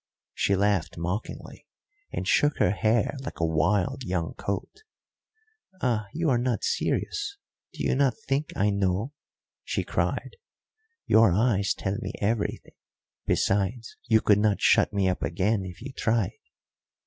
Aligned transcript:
She 0.33 0.55
laughed 0.55 0.97
mockingly, 0.97 1.67
and 2.11 2.27
shook 2.27 2.57
her 2.57 2.71
hair 2.71 3.13
like 3.19 3.39
a 3.39 3.45
wild 3.45 4.01
young 4.03 4.33
colt. 4.33 4.81
"Ah, 5.79 6.07
you 6.11 6.27
are 6.31 6.39
not 6.39 6.63
serious 6.63 7.37
do 7.71 7.83
you 7.83 7.93
not 7.93 8.15
think 8.17 8.51
I 8.55 8.71
know?" 8.71 9.13
she 9.63 9.83
cried. 9.83 10.37
"Your 11.05 11.31
eyes 11.31 11.75
tell 11.75 11.97
me 12.01 12.13
everything. 12.19 12.73
Besides, 13.27 13.95
you 14.05 14.21
could 14.21 14.39
not 14.39 14.59
shut 14.59 14.91
me 14.91 15.07
up 15.07 15.21
again 15.21 15.63
if 15.65 15.83
you 15.83 15.93
tried." 15.93 16.35